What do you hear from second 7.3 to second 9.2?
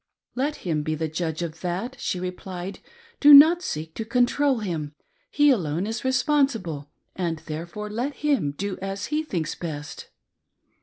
therefore let him do as